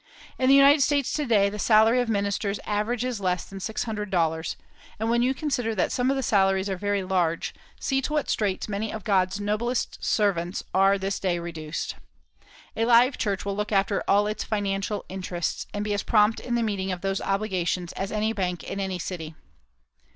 [0.39, 4.09] In the United States to day the salary of ministers averages less than six hundred
[4.09, 4.55] dollars,
[4.99, 8.27] and when you consider that some of the salaries are very large, see to what
[8.27, 11.93] straits many of God's noblest servants are this day reduced!
[12.75, 16.55] A live church will look after all its financial interests and be as prompt in
[16.55, 19.35] the meeting of those obligations as any bank in any city.